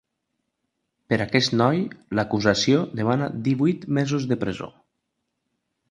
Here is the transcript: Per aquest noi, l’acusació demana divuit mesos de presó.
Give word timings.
Per 1.13 1.19
aquest 1.25 1.53
noi, 1.61 1.83
l’acusació 2.21 2.81
demana 3.01 3.31
divuit 3.51 3.87
mesos 3.99 4.29
de 4.33 4.43
presó. 4.47 4.73